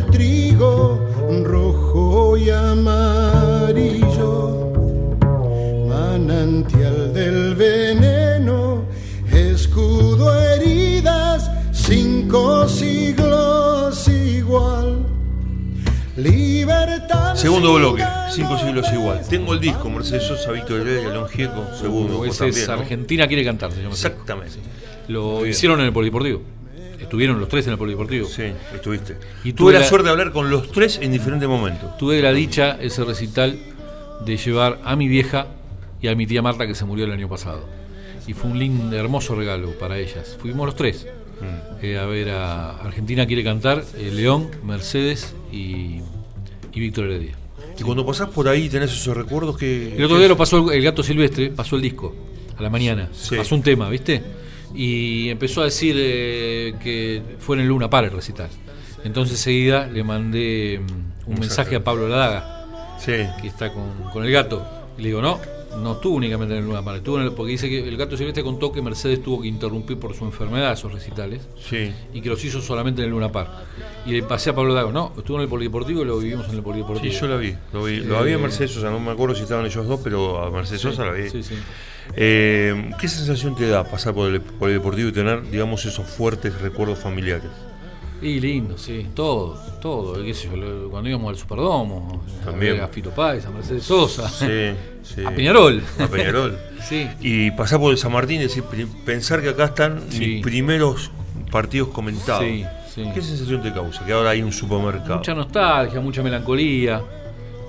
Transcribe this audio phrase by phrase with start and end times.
[0.00, 0.98] el trigo,
[1.44, 3.92] rojo y amarillo,
[5.88, 8.84] manantial del veneno,
[9.30, 15.06] escudo heridas, cinco siglos igual.
[16.16, 17.34] Libertad.
[17.34, 19.20] Segundo bloque, cinco siglos igual.
[19.28, 22.18] Tengo el disco, Mercedes Sosa, Víctor Heredia, León Gieco, segundo.
[22.18, 22.82] vos Ese es también, ¿no?
[22.82, 23.90] Argentina quiere cantar, se llama.
[23.92, 24.56] Exactamente.
[25.08, 25.50] Lo Muy bien.
[25.50, 26.42] hicieron en el Polideportivo.
[27.10, 28.28] Estuvieron los tres en el Polideportivo.
[28.28, 29.16] Sí, estuviste.
[29.42, 31.98] Y tuve tuve la la- suerte de hablar con los tres en diferentes momentos.
[31.98, 33.58] Tuve la dicha, ese recital,
[34.24, 35.48] de llevar a mi vieja
[36.00, 37.66] y a mi tía Marta que se murió el año pasado.
[38.28, 40.36] Y fue un lindo, hermoso regalo para ellas.
[40.40, 41.08] Fuimos los tres
[41.40, 41.84] Mm.
[41.84, 45.96] eh, a ver a Argentina quiere cantar, eh, León, Mercedes y,
[46.72, 47.32] y Víctor Heredia.
[47.76, 49.96] Y cuando pasás por ahí tenés esos recuerdos que.
[49.96, 52.14] El otro día lo pasó el, el gato silvestre, pasó el disco
[52.56, 53.34] a la mañana, Sí.
[53.36, 54.22] pasó un tema, ¿viste?
[54.74, 58.48] Y empezó a decir eh, que fue en el Luna Par el recital.
[59.04, 60.90] Entonces enseguida le mandé mm,
[61.30, 61.40] un mensaje.
[61.40, 63.12] mensaje a Pablo Ladaga, Sí.
[63.40, 64.66] que está con, con el gato.
[64.98, 65.40] Y le digo, no,
[65.78, 68.16] no estuvo únicamente en el Luna Par, estuvo en el- porque dice que el gato
[68.16, 71.92] silvestre contó que Mercedes tuvo que interrumpir por su enfermedad esos recitales Sí.
[72.12, 73.64] y que los hizo solamente en el Luna Par.
[74.06, 76.56] Y le pasé a Pablo Ladaga, no, estuvo en el Polideportivo y lo vivimos en
[76.56, 77.12] el Polideportivo.
[77.12, 77.54] Sí, yo la vi.
[77.72, 80.00] Lo vi, lo Eh, vi a Mercedes Sosa, no me acuerdo si estaban ellos dos,
[80.02, 81.28] pero a Mercedes Sosa la vi.
[81.30, 81.54] Sí, sí.
[82.16, 86.06] Eh, ¿Qué sensación te da pasar por el, por el deportivo y tener, digamos, esos
[86.06, 87.50] fuertes recuerdos familiares?
[88.22, 92.72] Y lindo, sí, todo, todo, qué sé yo, lo- cuando íbamos al Superdomo, También.
[92.72, 94.72] a ver a Fito Páez, a Mercedes Sosa, Sí,
[95.14, 95.24] sí.
[95.24, 95.82] a Peñarol.
[95.98, 96.58] A Peñarol.
[96.82, 97.08] sí.
[97.20, 98.62] Y pasar por el San Martín y decir,
[99.06, 100.18] pensar que acá están Sí.
[100.20, 101.10] mis primeros
[101.50, 102.44] partidos comentados.
[102.44, 102.64] Sí,
[102.94, 103.04] sí.
[103.14, 104.04] ¿Qué sensación te causa?
[104.04, 105.16] Que ahora hay un supermercado.
[105.16, 107.02] Mucha nostalgia, mucha melancolía.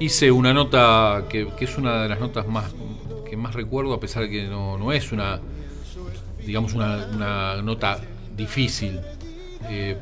[0.01, 2.65] Hice una nota que, que es una de las notas más
[3.29, 5.39] que más recuerdo, a pesar de que no, no es una,
[6.45, 7.97] digamos, una, una nota
[8.35, 8.99] difícil,
[9.69, 9.95] eh,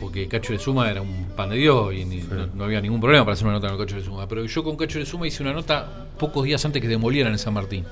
[0.00, 3.00] porque Cacho de Suma era un pan de Dios y ni- no, no había ningún
[3.00, 4.28] problema para hacer una nota con Cacho de Suma.
[4.28, 7.38] Pero yo con Cacho de Suma hice una nota pocos días antes que demolieran el
[7.38, 7.84] San Martín.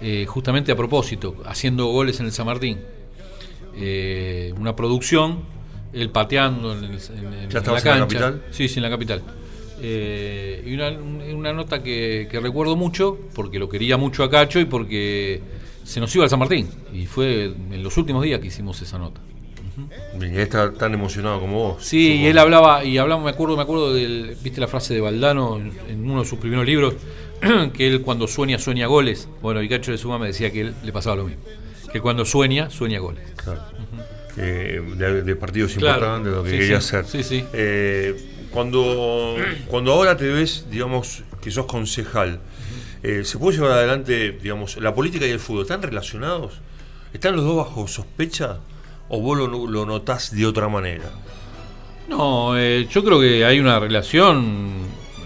[0.00, 2.78] Eh, justamente a propósito, haciendo goles en el San Martín.
[3.76, 5.40] Eh, una producción,
[5.92, 8.42] él pateando en, el- en- en ¿Ya en la capital?
[8.50, 9.22] Sí, sí, en la capital.
[9.80, 14.30] Eh, y una, un- una nota que, que recuerdo mucho, porque lo quería mucho a
[14.30, 15.40] Cacho y porque
[15.84, 16.68] se nos iba al San Martín.
[16.92, 19.20] Y fue en los últimos días que hicimos esa nota.
[20.20, 21.84] Y está tan emocionado como vos.
[21.84, 25.00] Sí, y él hablaba, y hablaba, me acuerdo, me acuerdo del, viste la frase de
[25.00, 26.94] Valdano en, en uno de sus primeros libros,
[27.74, 29.28] que él cuando sueña, sueña goles.
[29.42, 31.42] Bueno, y Cacho de Suma me decía que él le pasaba lo mismo.
[31.92, 33.24] Que cuando sueña, sueña goles.
[33.36, 33.62] Claro.
[34.36, 35.94] Eh, de, de partidos Claro.
[35.98, 36.96] importantes, de lo que Sí, quería sí.
[36.96, 37.06] hacer.
[37.06, 37.44] Sí, sí.
[37.52, 39.36] Eh, cuando,
[39.68, 42.40] cuando ahora te ves, digamos, que sos concejal,
[43.02, 45.62] eh, ¿se puede llevar adelante, digamos, la política y el fútbol?
[45.62, 46.54] ¿Están relacionados?
[47.12, 48.58] ¿Están los dos bajo sospecha?
[49.08, 51.10] ¿O vos lo, lo notás de otra manera?
[52.08, 54.44] No, eh, yo creo que hay una relación,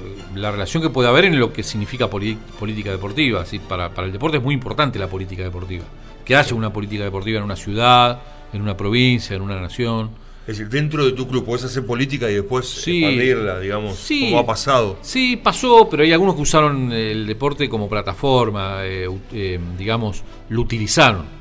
[0.03, 3.45] eh, la relación que puede haber en lo que significa política deportiva.
[3.45, 3.59] ¿sí?
[3.59, 5.85] Para, para el deporte es muy importante la política deportiva.
[6.25, 8.21] Que haya una política deportiva en una ciudad,
[8.53, 10.11] en una provincia, en una nación.
[10.47, 13.05] Es decir, dentro de tu club podés hacer política y después Sí.
[13.05, 14.27] expandirla, digamos, Sí.
[14.31, 14.99] como ha pasado.
[15.03, 20.63] Sí, pasó, pero hay algunos que usaron el deporte como plataforma, eh, eh, digamos, lo
[20.63, 21.38] utilizaron.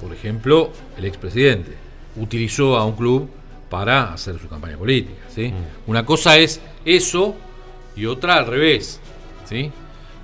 [0.00, 1.72] Por ejemplo, el expresidente
[2.16, 3.28] utilizó a un club
[3.68, 5.20] para hacer su campaña política.
[5.34, 5.52] ¿sí?
[5.86, 7.34] Una cosa es eso
[7.96, 9.00] y otra al revés.
[9.48, 9.70] ¿sí?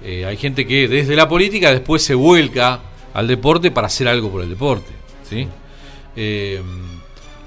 [0.02, 2.80] Eh, hay gente que desde la política después se vuelca
[3.12, 4.92] al deporte para hacer algo por el deporte.
[5.28, 5.48] ¿sí?
[6.16, 6.60] Eh,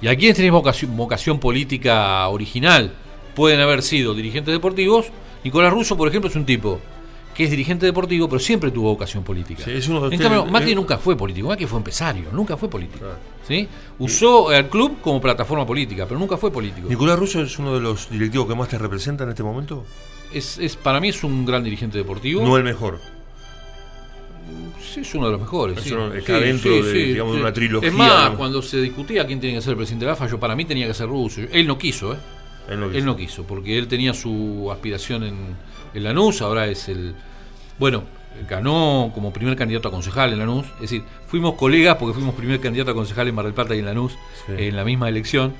[0.01, 2.93] y aquí tenemos vocación, vocación política original.
[3.35, 5.07] Pueden haber sido dirigentes deportivos.
[5.43, 6.79] Nicolás Russo, por ejemplo, es un tipo
[7.37, 9.63] que es dirigente deportivo, pero siempre tuvo vocación política.
[9.63, 12.57] Sí, es uno de en cambio, Macri eh, nunca fue político, Macri fue empresario, nunca
[12.57, 12.97] fue político.
[13.05, 13.19] Claro.
[13.47, 13.67] ¿sí?
[13.99, 16.89] Usó al club como plataforma política, pero nunca fue político.
[16.89, 19.85] ¿Nicolás Russo es uno de los directivos que más te representa en este momento?
[20.34, 22.41] Es, es, para mí es un gran dirigente deportivo.
[22.41, 22.99] No el mejor.
[24.81, 25.78] Sí, es uno de los mejores.
[25.78, 25.93] Es sí.
[25.93, 29.57] uno- está dentro de, digamos, de una trilogía, Es más, cuando se discutía quién tenía
[29.57, 31.41] que ser el presidente de la AFA, yo para mí tenía que ser Russo.
[31.51, 32.17] Él no quiso, ¿eh?
[32.69, 35.35] Él no Él no quiso, porque él tenía su aspiración en,
[35.93, 37.16] en Lanús, ahora es el...
[37.79, 38.03] Bueno,
[38.49, 42.59] ganó como primer candidato a concejal en Lanús, es decir, fuimos colegas porque fuimos primer
[42.59, 44.14] candidato a concejal en Mar del Plata y en Lanús,
[44.46, 44.53] Sí.
[44.58, 45.53] en la misma elección,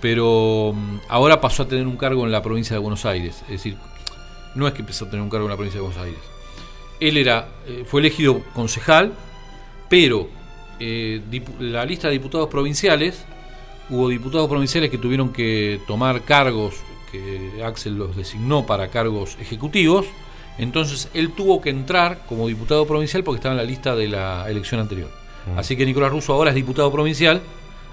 [0.00, 3.48] pero mm, ahora pasó a tener un cargo en la provincia de Buenos Aires, es
[3.50, 3.76] decir,
[4.54, 6.20] no es que empezó a tener un cargo en la provincia de Buenos Aires.
[7.00, 9.12] Él era, eh, fue elegido concejal,
[9.88, 10.28] pero
[10.78, 11.20] eh,
[11.60, 13.24] la lista de diputados provinciales,
[13.90, 16.76] hubo diputados provinciales que tuvieron que tomar cargos
[17.10, 20.06] que Axel los designó para cargos ejecutivos,
[20.58, 24.48] entonces él tuvo que entrar como diputado provincial porque estaba en la lista de la
[24.48, 25.10] elección anterior.
[25.56, 27.40] Así que Nicolás Russo ahora es diputado provincial,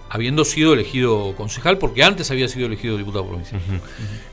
[0.09, 3.61] habiendo sido elegido concejal, porque antes había sido elegido diputado provincial.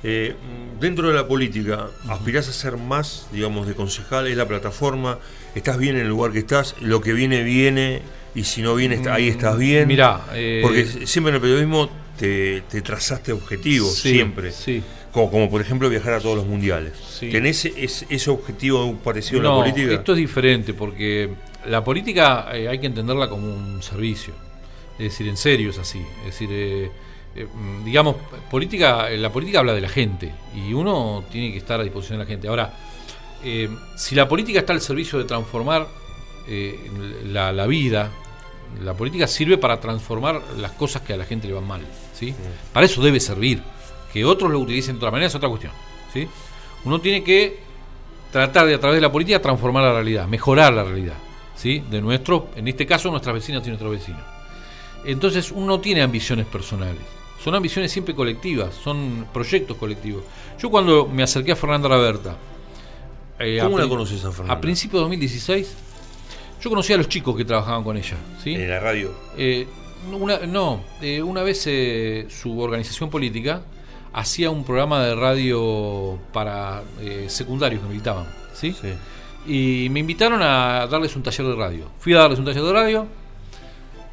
[0.06, 0.36] Eh,
[0.80, 4.26] dentro de la política, ¿aspirás a ser más, digamos, de concejal?
[4.26, 5.18] ¿Es la plataforma?
[5.54, 6.74] ¿Estás bien en el lugar que estás?
[6.80, 8.02] ¿Lo que viene, viene?
[8.34, 9.86] Y si no viene, está- ahí estás bien.
[9.88, 11.88] Mirá, eh, Porque siempre en el periodismo
[12.18, 14.50] te, te trazaste objetivos, Sí, siempre.
[14.52, 14.82] sí.
[15.12, 16.92] Como, como por ejemplo viajar a todos los mundiales.
[17.20, 17.30] Sí.
[17.30, 19.94] ¿Tenés ese, ese objetivo parecido No, la política?
[19.94, 21.30] esto es diferente porque
[21.66, 24.34] la política eh, hay que entenderla como un servicio.
[24.98, 26.00] Es decir, en serio es así.
[26.20, 26.90] Es decir, eh,
[27.36, 28.16] eh, mm, digamos,
[28.50, 32.18] política, eh, la política habla de la gente y uno tiene que estar a disposición
[32.18, 32.48] de la gente.
[32.48, 32.72] Ahora,
[33.44, 35.86] eh, si la política está al servicio de transformar
[36.48, 36.76] eh,
[37.26, 38.10] la, la vida,
[38.82, 41.82] la política sirve para transformar las cosas que a la gente le van mal.
[42.12, 42.34] ¿sí?
[42.72, 43.62] Para eso debe servir.
[44.12, 45.72] Que otros lo utilicen de otra manera es otra cuestión.
[46.12, 46.28] ¿sí?
[46.84, 47.64] Uno tiene que
[48.34, 51.14] tratar de a través de la política transformar la realidad, mejorar la realidad,
[51.54, 51.84] ¿sí?
[51.88, 54.22] De nuestro, en este caso nuestras vecinas y nuestros vecinos.
[55.04, 57.02] Entonces uno no tiene ambiciones personales,
[57.42, 60.24] son ambiciones siempre colectivas, son proyectos colectivos.
[60.58, 62.36] Yo cuando me acerqué a Fernanda Raberta,
[63.38, 64.54] eh, ¿Cómo a la conoces a Fernanda?
[64.54, 65.76] A principios de 2016,
[66.64, 68.54] yo conocí a los chicos que trabajaban con ella, ¿sí?
[68.54, 69.12] En la radio.
[69.36, 69.66] Eh,
[70.18, 73.60] una, no, eh, una vez eh, su organización política
[74.14, 76.82] hacía un programa de radio para
[77.26, 78.24] secundarios que militaban,
[78.54, 78.74] ¿sí?
[78.80, 78.94] Sí.
[79.46, 81.90] Y me invitaron a darles un taller de radio.
[81.98, 83.06] Fui a darles un taller de radio.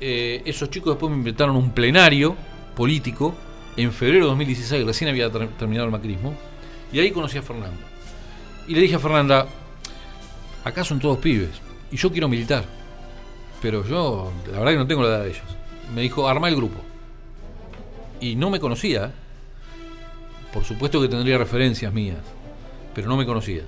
[0.02, 2.36] esos chicos después me invitaron a un plenario
[2.76, 3.34] político
[3.78, 6.34] en febrero de 2016, recién había ter- terminado el macrismo.
[6.92, 7.78] Y ahí conocí a Fernanda.
[8.68, 9.48] Y le dije a Fernanda,
[10.66, 12.66] acá son todos pibes y yo quiero militar.
[13.62, 15.44] Pero yo, la verdad que no tengo la edad de ellos.
[15.94, 16.80] Me dijo, arma el grupo.
[18.20, 19.12] Y no me conocía.
[20.54, 22.18] Por supuesto que tendría referencias mías,
[22.94, 23.64] pero no me conocía.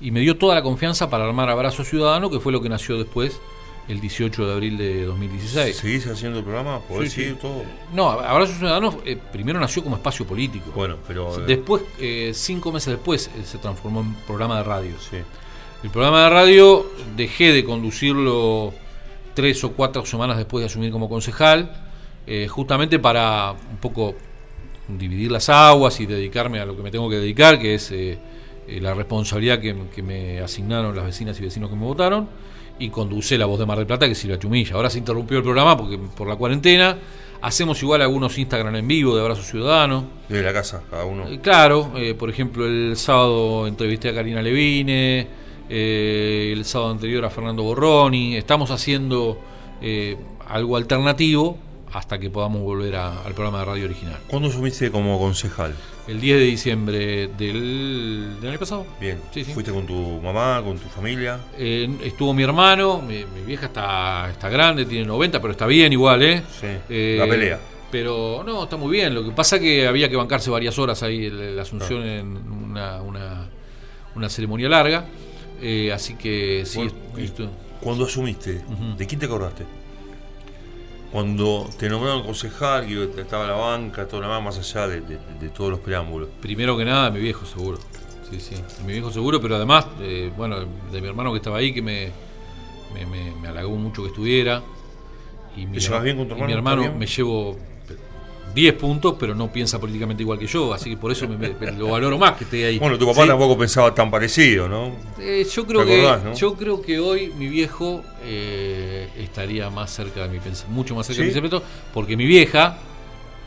[0.00, 2.96] Y me dio toda la confianza para armar Abrazo Ciudadano, que fue lo que nació
[2.96, 3.40] después,
[3.88, 5.76] el 18 de abril de 2016.
[5.76, 6.78] ¿Seguís haciendo el programa?
[6.80, 7.36] ¿Podés Sí, sí.
[7.40, 7.64] todo?
[7.92, 10.70] No, Abrazo Ciudadano eh, primero nació como espacio político.
[10.76, 11.40] Bueno, pero...
[11.40, 14.92] eh, Después, eh, cinco meses después, eh, se transformó en programa de radio.
[15.10, 15.16] sí.
[15.82, 16.86] El programa de radio
[17.16, 18.72] dejé de conducirlo
[19.34, 21.70] tres o cuatro semanas después de asumir como concejal,
[22.26, 24.14] eh, justamente para un poco
[24.88, 28.18] dividir las aguas y dedicarme a lo que me tengo que dedicar, que es eh,
[28.66, 32.28] eh, la responsabilidad que, que me asignaron las vecinas y vecinos que me votaron,
[32.80, 34.74] y conducé la voz de Mar del Plata, que es Silvia Chumilla.
[34.74, 36.96] Ahora se interrumpió el programa porque por la cuarentena.
[37.40, 40.04] Hacemos igual algunos Instagram en vivo de Abrazo Ciudadano.
[40.28, 41.28] Desde la casa, cada uno.
[41.28, 45.28] Eh, Claro, eh, por ejemplo, el sábado entrevisté a Karina Levine,
[45.68, 48.36] eh, el sábado anterior a Fernando Borroni.
[48.36, 49.38] Estamos haciendo
[49.82, 50.16] eh,
[50.48, 51.58] algo alternativo
[51.92, 54.18] hasta que podamos volver a- al programa de radio original.
[54.28, 55.74] ¿Cuándo asumiste como concejal?
[56.06, 58.86] El 10 de diciembre del, del año pasado.
[59.00, 59.18] Bien.
[59.32, 59.52] Sí, sí.
[59.52, 61.38] ¿Fuiste con tu mamá, con tu familia?
[61.56, 65.92] Eh, estuvo mi hermano, mi, mi vieja está, está grande, tiene 90, pero está bien
[65.92, 66.42] igual, ¿eh?
[66.60, 66.66] Sí.
[66.88, 67.58] Eh, la pelea.
[67.90, 69.14] Pero no, está muy bien.
[69.14, 73.48] Lo que pasa que había que bancarse varias horas ahí la Asunción en una, una,
[74.14, 75.06] una ceremonia larga.
[75.60, 77.50] Eh, así que sí, Bueno,
[77.80, 78.62] Cuando asumiste.
[78.96, 79.64] ¿de quién te acordaste?
[81.12, 85.18] Cuando te nombraron concejal, que estaba la banca, todo lo demás, más allá de, de-
[85.40, 86.28] de todos los preámbulos.
[86.40, 87.78] primero que nada, mi viejo seguro.
[88.30, 90.58] Sí, sí, mi viejo seguro, pero además, eh, bueno,
[90.92, 92.10] de mi hermano que estaba ahí, que me,
[92.92, 94.62] me, me- me halagó mucho que estuviera.
[95.56, 96.82] Y mi, ¿Te llevas bien con tu y mi hermano?
[96.82, 97.56] hermano me llevo
[98.54, 101.88] 10 puntos, pero no piensa políticamente igual que yo, así que por eso me- lo
[101.90, 102.78] valoro más que esté ahí.
[102.78, 103.28] Bueno, tu papá Sí.
[103.28, 104.92] tampoco pensaba tan parecido, ¿no?
[105.18, 106.34] Eh, yo creo ¿Te que no?
[106.34, 111.06] yo creo que hoy mi viejo eh, estaría más cerca de mi pensamiento, mucho más
[111.06, 111.62] cerca de mi pensamiento,
[111.94, 112.78] porque mi vieja,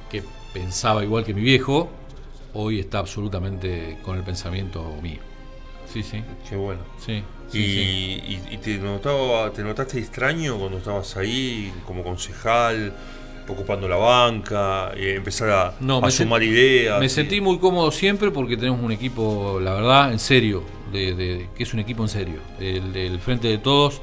[0.09, 1.89] que pensaba igual que mi viejo,
[2.53, 5.19] hoy está absolutamente con el pensamiento mío.
[5.91, 6.81] Sí, sí, Qué bueno.
[7.05, 7.21] sí.
[7.51, 8.39] sí, y, sí.
[8.49, 12.93] y- y te, notaba, te notaste extraño cuando estabas ahí como concejal,
[13.51, 16.99] ocupando la banca, eh, empezar a, No, a sumar ideas.
[16.99, 21.13] Me y- sentí muy cómodo siempre porque tenemos un equipo, la verdad, en serio, de,
[21.15, 22.39] de- que es un equipo en serio.
[22.59, 24.01] El, del Frente de Todos,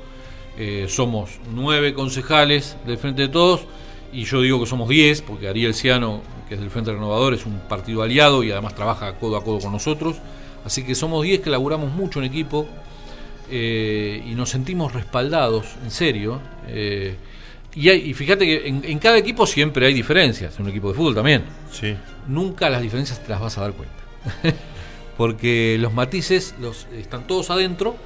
[0.57, 3.61] eh, somos nueve concejales del Frente de Todos
[4.13, 7.45] y yo digo que somos diez porque Ariel Ciano, que es del Frente Renovador, es
[7.47, 10.17] un partido aliado y además trabaja codo a codo con nosotros.
[10.65, 12.67] Así que somos diez que laburamos mucho en equipo
[13.51, 16.41] eh, y nos sentimos respaldados, en serio.
[17.75, 20.89] Y, hay- y fíjate que en, en cada equipo siempre hay diferencias, en un equipo
[20.89, 21.95] de fútbol también Sí.
[22.27, 23.95] nunca las diferencias te las vas a dar cuenta.
[25.17, 27.97] Porque los matices los, están todos adentro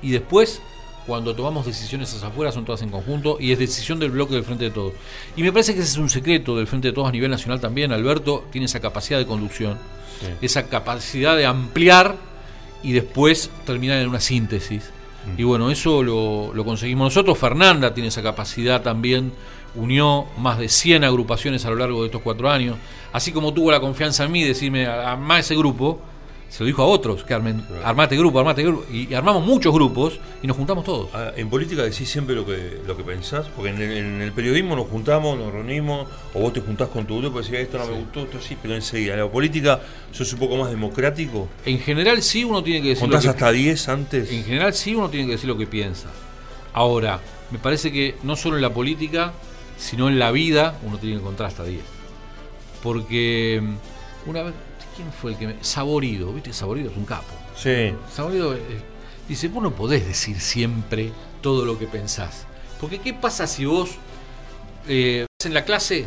[0.00, 0.60] y después,
[1.06, 4.44] cuando tomamos decisiones hacia afuera, son todas en conjunto y es decisión del bloque del
[4.44, 4.92] Frente de Todos.
[5.36, 7.60] Y me parece que ese es un secreto del Frente de Todos a nivel nacional
[7.60, 7.92] también.
[7.92, 9.76] Alberto tiene esa capacidad de conducción,
[10.20, 10.26] Sí.
[10.40, 12.14] esa capacidad de ampliar
[12.84, 14.90] y después terminar en una síntesis.
[15.36, 17.38] Y bueno, eso lo, lo conseguimos nosotros.
[17.38, 19.32] Fernanda tiene esa capacidad también
[19.74, 22.76] unió más de 100 agrupaciones a lo largo de estos cuatro años.
[23.12, 26.00] Así como tuvo la confianza en mí, decirme, armá ese grupo,
[26.52, 28.84] se lo dijo a otros, que armen, armate grupo, armate grupo.
[28.92, 31.08] Y, armamos muchos grupos y nos juntamos todos.
[31.14, 34.86] Ah, en política decís siempre lo que, lo que pensás, porque en el, periodismo nos
[34.88, 37.94] juntamos, nos reunimos, o vos te juntás con tu grupo y decís, esto no me
[37.94, 39.14] gustó, esto sí, pero enseguida.
[39.14, 39.80] En la política
[40.10, 41.48] sos un poco más democrático.
[41.64, 43.00] En general sí uno tiene que decir...
[43.00, 44.30] ¿Contás hasta 10 antes?
[44.30, 46.10] En general sí uno tiene que decir lo que piensa.
[46.74, 47.18] Ahora,
[47.50, 49.32] me parece que no solo en la política,
[49.78, 51.80] sino en la vida uno tiene que contar hasta 10.
[52.82, 54.54] Porque mm, una vez,
[54.96, 55.56] ¿quién fue el que me...
[55.60, 56.52] Saborido, ¿viste?
[56.52, 57.32] Saborido es un capo.
[57.56, 57.94] Sí.
[58.12, 58.60] Saborido eh,
[59.28, 62.46] dice, vos no podés decir siempre todo lo que pensás.
[62.80, 63.90] Porque ¿qué pasa si vos
[64.88, 66.06] eh, en la clase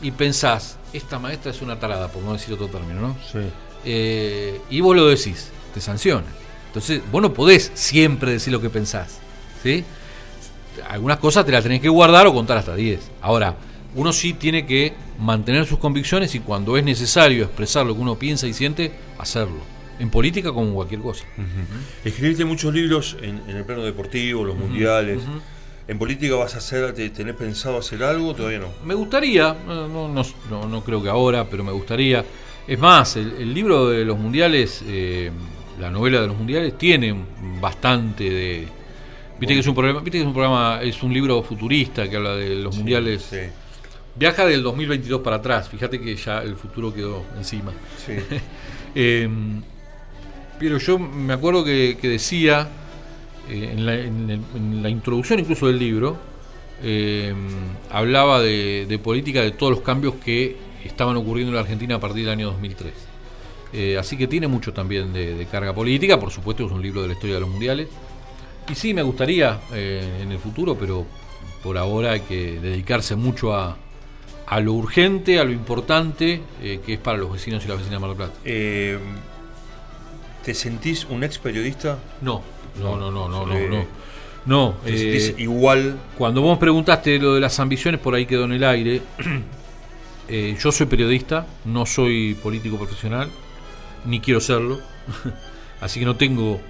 [0.00, 3.16] y pensás, esta maestra es una tarada, por no decir otro término, ¿no?
[3.30, 3.38] Sí.
[3.84, 6.26] Eh, y vos lo decís, te sanciona.
[6.66, 9.18] Entonces, vos no podés siempre decir lo que pensás.
[9.62, 9.84] ¿Sí?
[10.88, 13.10] algunas cosas te las tenés que guardar o contar hasta 10.
[13.20, 13.54] Ahora,
[13.94, 18.18] uno sí tiene que mantener sus convicciones y cuando es necesario expresar lo que uno
[18.18, 19.60] piensa y siente, hacerlo.
[19.98, 21.24] En política como en cualquier cosa.
[22.04, 25.22] Escribiste muchos libros en, el plano deportivo, los mundiales.
[25.86, 28.34] ¿En política vas a hacer, tenés pensado hacer algo?
[28.34, 28.68] Todavía no.
[28.84, 32.24] Me gustaría, no, no, creo que ahora, pero me gustaría.
[32.66, 35.30] Es más, el, libro de los mundiales, eh,
[35.78, 37.14] la novela de los mundiales, tiene
[37.60, 38.68] bastante de,
[39.42, 42.14] Viste que es un programa, viste que es un programa, es un libro futurista que
[42.14, 43.28] habla de los mundiales.
[44.14, 47.72] Viaja del 2022 para atrás, fíjate que ya el futuro quedó encima.
[48.94, 49.62] Em,
[50.58, 52.68] pero yo me acuerdo que, decía
[53.48, 56.18] eh, en, la, introducción incluso del libro,
[56.82, 57.34] em,
[57.90, 62.24] hablaba de, política, de todos los cambios que estaban ocurriendo en la Argentina a partir
[62.24, 62.92] del año 2003.
[63.72, 67.00] Eh, así que tiene mucho también de, de, carga política, por supuesto es un libro
[67.00, 67.88] de la historia de los mundiales.
[68.70, 71.06] Y sí, me gustaría eh, en el futuro, pero
[71.62, 73.76] por ahora hay que dedicarse mucho a,
[74.46, 78.00] a lo urgente, a lo importante eh, que es para los vecinos y las vecinas
[78.00, 78.34] de Mar del Plata.
[78.44, 78.98] Eh,
[80.44, 81.98] ¿Te sentís un ex periodista?
[82.20, 82.42] No,
[82.80, 83.86] no, no, no, no, no.
[84.46, 84.74] no.
[84.84, 85.98] ¿Te sentís igual?
[86.18, 89.02] Cuando vos preguntaste lo de las ambiciones, por ahí quedó en el aire.
[90.58, 93.30] yo soy periodista, no soy político profesional,
[94.04, 94.80] ni quiero serlo.
[95.80, 96.60] Así que no tengo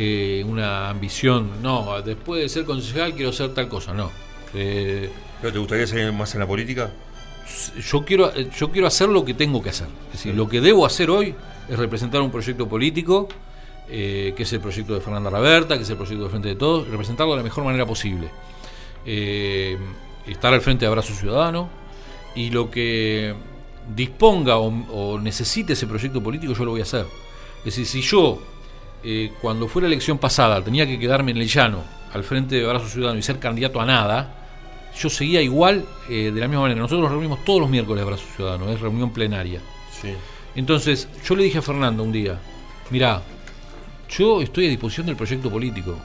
[0.00, 4.12] eh, una ambición, no, después de ser concejal quiero ser tal cosa, no.
[4.54, 6.88] Eh, ¿Pero te gustaría seguir más en la política?
[7.80, 9.88] Yo quiero, eh, yo quiero hacer lo que tengo que hacer.
[10.06, 11.34] Es decir, lo que debo hacer hoy
[11.68, 13.28] es representar un proyecto político,
[13.88, 16.88] que es el proyecto de Fernanda Raberta, que es el proyecto de Frente de Todos,
[16.88, 18.28] representarlo de la mejor manera posible.
[19.04, 21.70] estar al frente de Abrazo Ciudadano
[22.34, 23.34] y lo que
[23.94, 27.06] disponga o, o necesite ese proyecto político, yo lo voy a hacer.
[27.60, 28.38] Es decir, si yo
[29.04, 32.64] eh, cuando fue la elección pasada, tenía que quedarme en el llano, al frente de
[32.64, 34.37] Abrazo Ciudadano y ser candidato a nada,
[34.96, 36.80] yo seguía igual eh, de la misma manera.
[36.80, 39.60] Nosotros nos reunimos todos los miércoles de Abrazo Ciudadano, es reunión plenaria.
[40.54, 42.38] Entonces, yo le dije a Fernando un día,
[42.90, 43.22] mirá,
[44.08, 45.96] yo estoy a disposición del proyecto político,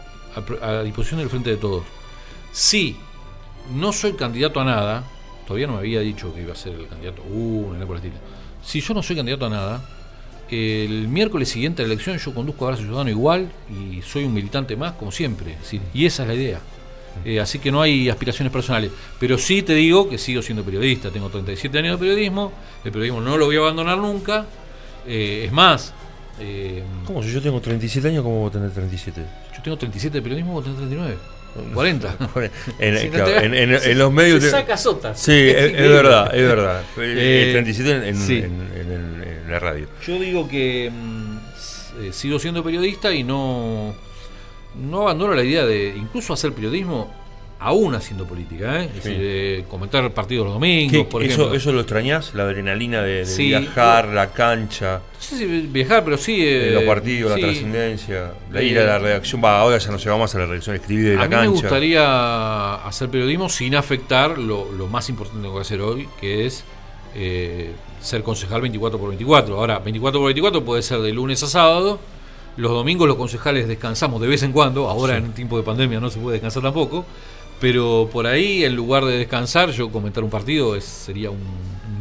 [0.61, 1.83] a, disposición del Frente de Todos.
[2.51, 2.95] Si
[3.73, 5.03] no soy candidato a nada,
[5.47, 8.03] todavía no me había dicho que iba a ser el candidato uno, uh, por el
[8.03, 8.15] estilo.
[8.63, 9.89] Si yo no soy candidato a nada,
[10.49, 14.33] el miércoles siguiente a la elección yo conduzco a Abrazo Ciudadano igual y soy un
[14.33, 15.57] militante más, como siempre.
[15.93, 16.61] y esa es la idea.
[17.25, 18.91] Eh, así que no hay aspiraciones personales.
[19.19, 21.09] Pero sí te digo que sigo siendo periodista.
[21.09, 22.51] Tengo 37 años de periodismo.
[22.83, 24.45] El periodismo no lo voy a abandonar nunca.
[25.07, 25.93] Eh, es más.
[26.39, 27.23] Eh, ¿Cómo?
[27.23, 29.21] Si yo tengo 37 años, ¿cómo voy a tener 37?
[29.55, 31.17] Yo tengo 37 de periodismo, vos tenés 39.
[31.73, 32.17] 40.
[32.79, 34.43] en, los medios.
[34.43, 35.19] Se saca sotas.
[35.19, 36.83] Sí, es, verdad, es verdad.
[36.95, 39.87] 37 en, la radio.
[40.05, 41.37] Yo digo que mm,
[42.01, 43.93] eh, sigo siendo periodista y no,
[44.75, 47.11] no abandono la idea de incluso hacer periodismo
[47.63, 48.89] aún haciendo política, ¿eh?
[48.93, 51.55] es decir, comentar partidos los domingos, por eso, ejemplo.
[51.55, 52.33] ¿Eso lo extrañas?
[52.33, 55.01] La adrenalina de, viajar, la cancha.
[55.13, 56.43] No sé si viajar, pero sí.
[56.45, 59.41] Eh, los partidos, la trascendencia, la ir a la redacción.
[59.41, 61.37] Va, ahora ya no llegamos a la redacción escribir de la cancha.
[61.37, 65.61] A mí me gustaría hacer periodismo sin afectar lo, lo más importante que voy a
[65.61, 66.65] hacer hoy, que es
[67.15, 69.57] eh, ser concejal 24 por 24.
[69.57, 71.99] Ahora, 24 por 24 puede ser de lunes a sábado.
[72.57, 74.89] Los domingos los concejales descansamos de vez en cuando.
[74.89, 77.05] Ahora en tiempo de pandemia no se puede descansar tampoco.
[77.59, 81.39] Pero por ahí, en lugar de descansar, yo comentar un partido es, sería un,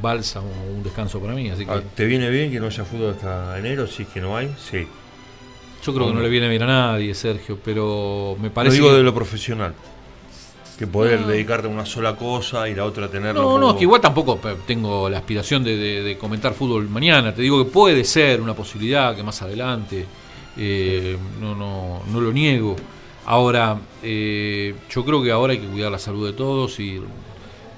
[0.01, 1.51] bálsamo, un descanso para mí.
[1.51, 1.71] Así que...
[1.71, 3.87] Ah, ¿Te viene bien que no haya fútbol hasta enero?
[3.87, 4.87] Si es que no hay, sí.
[5.85, 8.79] Yo creo que no le viene bien a nadie, Sergio, pero me parece.
[8.79, 9.75] Lo digo de lo profesional
[10.83, 13.43] que poder dedicarte a una sola cosa y la otra tenerlo.
[13.43, 17.33] No, no, es que igual tampoco tengo la aspiración de, comentar fútbol mañana.
[17.33, 20.05] Te digo que puede ser una posibilidad que más adelante,
[20.57, 22.77] eh, no, no, no lo niego.
[23.25, 27.01] Ahora, eh, yo creo que ahora hay que cuidar la salud de todos y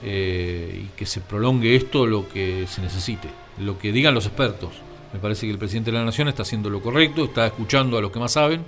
[0.07, 3.27] eh, y que se prolongue esto lo que se necesite,
[3.59, 4.73] lo que digan los expertos.
[5.15, 8.03] Me parece que el presidente de la Nación está haciendo lo correcto, está escuchando a
[8.03, 8.67] los que más saben.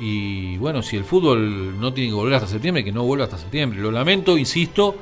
[0.00, 3.38] Y bueno, si el fútbol no tiene que volver hasta septiembre, que no vuelva hasta
[3.38, 3.78] septiembre.
[3.78, 4.96] Lo lamento, insisto,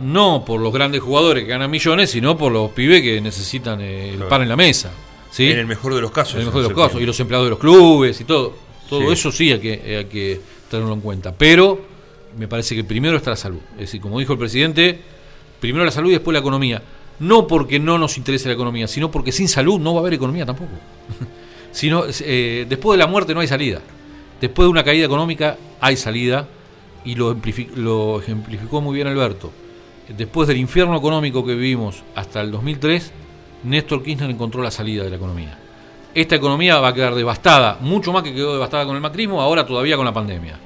[0.00, 4.14] no por los grandes jugadores que ganan millones, sino por los pibes que necesitan eh,
[4.14, 4.90] el pan en la mesa.
[5.32, 5.50] ¿Sí?
[5.50, 6.34] En el mejor de los casos.
[6.34, 7.00] En el mejor de los casos.
[7.00, 8.54] Y los empleados de los clubes y todo.
[8.88, 11.32] Todo eso sí hay que, hay que tenerlo en cuenta.
[11.32, 11.80] Pero
[12.38, 13.60] me parece que primero está la salud.
[13.72, 15.00] Es decir, como dijo el presidente,
[15.60, 16.82] primero la salud y después la economía.
[17.18, 20.14] No porque no nos interese la economía, sino porque sin salud no va a haber
[20.14, 20.72] economía tampoco.
[21.72, 23.80] sino, eh, después de la muerte no hay salida.
[24.40, 26.48] Después de una caída económica hay salida
[27.04, 27.36] y lo,
[27.76, 29.52] lo ejemplificó muy bien Alberto.
[30.08, 33.12] Después del infierno económico que vivimos hasta el 2003,
[33.64, 35.58] Néstor Kirchner encontró la salida de la economía.
[36.14, 39.66] Esta economía va a quedar devastada, mucho más que quedó devastada con el macrismo, ahora
[39.66, 40.58] todavía con la pandemia.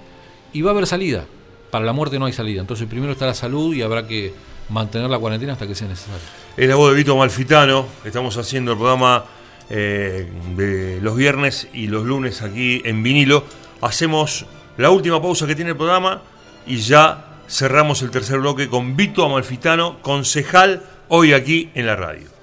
[0.53, 1.25] Y va a haber salida.
[1.71, 2.61] Para la muerte no hay salida.
[2.61, 4.33] Entonces primero está la salud y habrá que
[4.71, 6.27] mantener la cuarentena hasta que sea necesario.
[6.57, 7.87] Es la voz de Vito Malfitano.
[8.05, 9.25] Estamos haciendo el programa
[9.69, 13.45] eh, de los viernes y los lunes aquí en vinilo.
[13.83, 14.47] Hacemos
[14.79, 16.23] la última pausa que tiene el programa
[16.67, 22.36] y ya cerramos el tercer bloque con Vito Amalfitano, concejal hoy aquí en la radio.